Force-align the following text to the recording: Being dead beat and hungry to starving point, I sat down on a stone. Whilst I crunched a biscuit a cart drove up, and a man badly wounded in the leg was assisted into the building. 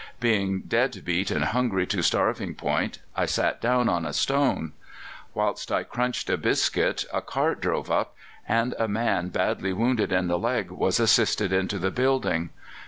Being 0.19 0.61
dead 0.61 0.99
beat 1.05 1.29
and 1.29 1.43
hungry 1.45 1.85
to 1.85 2.01
starving 2.01 2.55
point, 2.55 2.97
I 3.15 3.27
sat 3.27 3.61
down 3.61 3.87
on 3.87 4.03
a 4.03 4.13
stone. 4.13 4.71
Whilst 5.35 5.71
I 5.71 5.83
crunched 5.83 6.27
a 6.31 6.37
biscuit 6.37 7.05
a 7.13 7.21
cart 7.21 7.61
drove 7.61 7.91
up, 7.91 8.15
and 8.47 8.73
a 8.79 8.87
man 8.87 9.29
badly 9.29 9.73
wounded 9.73 10.11
in 10.11 10.27
the 10.27 10.39
leg 10.39 10.71
was 10.71 10.99
assisted 10.99 11.53
into 11.53 11.77
the 11.77 11.91
building. 11.91 12.49